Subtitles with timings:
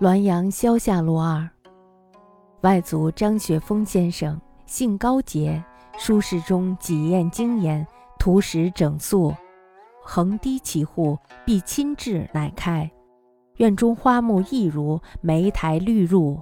[0.00, 1.48] 滦阳萧下路二，
[2.60, 5.62] 外祖张雪峰先生，性高洁，
[5.98, 7.86] 书室中几砚精研，
[8.18, 9.34] 图石整素，
[10.04, 12.90] 横低其户，必亲至乃开。
[13.56, 16.40] 院中花木亦如，梅台绿入。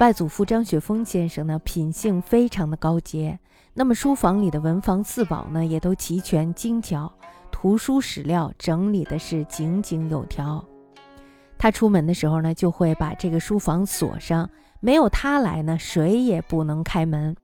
[0.00, 3.38] 外祖父张雪峰先生呢，品性非常的高洁，
[3.74, 7.10] 那么书房里的文房四宝呢，也都齐全精巧，
[7.50, 10.62] 图书史料整理的是井井有条。
[11.56, 17.34] 他出门的时候呢，就会把这个书房锁上，没有他来呢，谁也不能开门。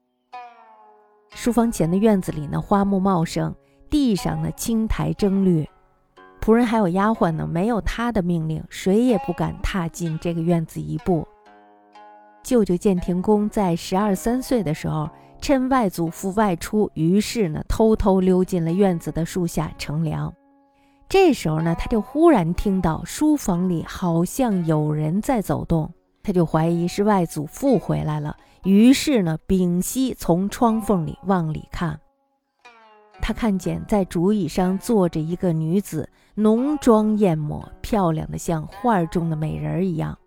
[1.30, 3.54] 书房前的院子里呢，花木茂盛，
[3.88, 5.66] 地上呢青苔争绿，
[6.42, 11.26] 仆人还有丫鬟呢，没有他的命令，谁也不敢踏进这个院子一步。
[12.42, 15.08] 舅舅建廷公在十二三岁的时候，
[15.40, 20.32] 趁外祖父外出，于是呢，偷偷溜进了院子的树下乘凉。
[21.08, 25.90] 这时候呢，他就忽然听到书房里好像有人在走动，
[26.22, 28.36] 他就怀疑是外祖父回来了。
[28.64, 31.98] 于是呢，屏息从窗缝里往里看，
[33.22, 40.18] 他看见在竹椅上坐着一个女子，浓妆艳抹，漂亮的像画中的美人一样。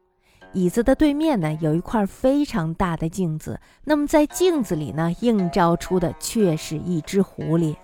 [0.53, 7.75] 椅子的对面呢，有一块非常大的镜子，那么在镜子里呢，映照出的却是一只狐狸。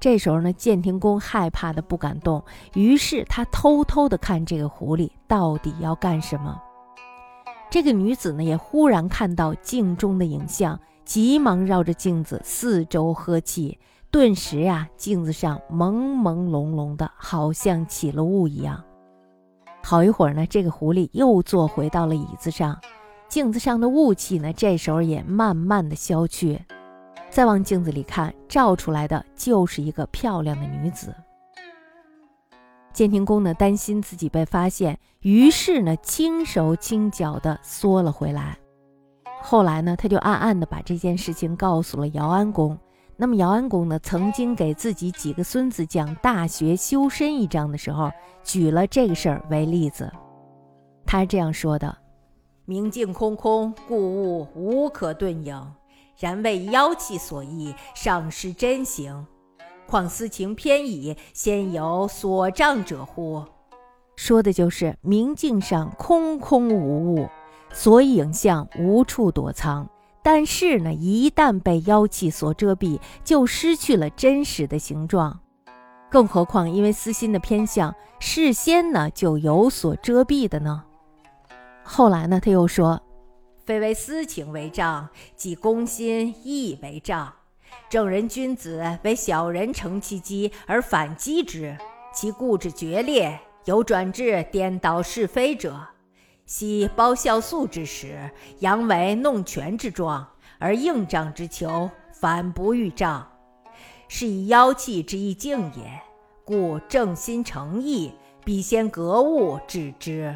[0.00, 2.42] 这时候呢，建廷公害怕的不敢动，
[2.74, 6.60] 于是他偷偷的看这个狐狸到底要干什么。
[7.70, 13.78] 这个女子呢，也忽然看到镜中的影像，急忙绕着镜子四周呵气，
[14.10, 18.82] 顿时呀，镜子上朦朦胧胧的，好像起了雾一样。
[19.90, 22.80] 好一会儿呢，这个狐狸又坐回到了椅子上，
[23.26, 26.64] 镜子上的雾气呢，这时候也慢慢的消去。
[27.28, 31.12] 再往镜子里看，照出来的就是一个漂亮的女子。
[32.92, 38.56] 建廷公呢，担心自己被发现，于是呢，轻手轻脚的缩了回来。
[39.42, 42.78] 后来呢，他就暗暗的把这件事情告诉了姚安公。
[43.20, 48.10] 那么，姚安公呢，曾经给自己几个孙子讲《大学》修身一章的时候，
[48.42, 50.10] 举了这个事儿为例子。
[51.04, 51.94] 他是这样说的
[52.64, 55.74] ：“明镜空空，故物无可遁影。”
[56.18, 59.26] 然为妖气所役，尚失真形。
[59.86, 63.44] 况私情偏倚，先有所障者乎？
[64.16, 67.28] 说的就是明镜上空空无物，
[67.70, 69.86] 所以影像无处躲藏。
[70.22, 75.40] 但是呢，一旦被妖气所遮蔽，就失去了真实的形状。
[76.10, 80.84] 更何况因为私心的偏向，事先呢就有所遮蔽的呢？
[81.82, 83.00] 后来呢，他又说。
[83.64, 87.32] 非为私情为障，即公心亦为障。
[87.88, 91.76] 正人君子为小人乘其机而反击之，
[92.12, 95.78] 其固执决裂，有转至颠倒是非者。
[96.50, 98.28] 昔包孝肃之时，
[98.58, 100.26] 阳为弄权之状，
[100.58, 103.24] 而应仗之求，反不欲仗，
[104.08, 106.02] 是以妖气之意境也。
[106.44, 108.12] 故正心诚意，
[108.44, 110.34] 必先格物致之。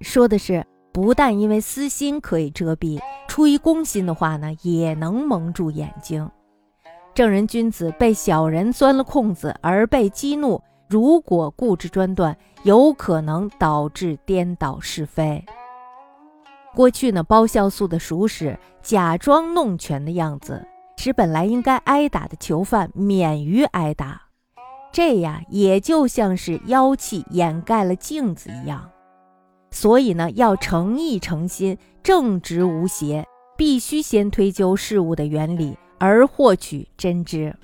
[0.00, 0.64] 说的是。
[0.90, 6.28] 不但因为私心可以遮蔽，出于公心的话呢，也能蒙住眼睛。
[7.14, 15.44] 正人君子被小人钻了空子而被激怒，如果固执专断，有可能导致颠倒是非。
[16.74, 20.66] 过去呢，包孝肃的熟识假装弄权的样子，
[20.96, 24.22] 使本来应该挨打的囚犯免于挨打，
[24.92, 28.88] 这呀，也就像是妖气掩盖了镜子一样。
[29.70, 37.54] 所以呢，要诚意诚心、正直无邪，必须先推究事物的原理，而获取真知。